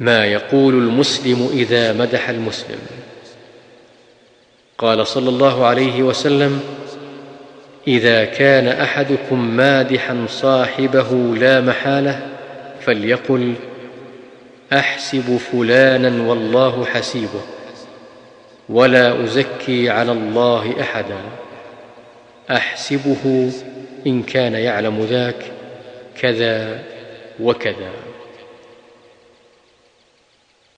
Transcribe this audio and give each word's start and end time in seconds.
ما 0.00 0.26
يقول 0.26 0.74
المسلم 0.74 1.50
إذا 1.52 1.92
مدح 1.92 2.28
المسلم. 2.28 2.78
قال 4.78 5.06
صلى 5.06 5.28
الله 5.28 5.66
عليه 5.66 6.02
وسلم 6.02 6.60
إذا 7.88 8.24
كان 8.24 8.68
أحدكم 8.68 9.56
مادحا 9.56 10.26
صاحبه 10.28 11.36
لا 11.36 11.60
محالة 11.60 12.26
فليقل 12.80 13.54
أحسب 14.72 15.36
فلانا 15.52 16.28
والله 16.28 16.84
حسيبه 16.84 17.42
ولا 18.68 19.24
أزكي 19.24 19.90
على 19.90 20.12
الله 20.12 20.80
أحدا. 20.80 21.18
أحسبه 22.50 23.52
إن 24.06 24.22
كان 24.22 24.54
يعلم 24.54 25.06
ذاك 25.10 25.52
كذا 26.20 26.82
وكذا. 27.40 27.90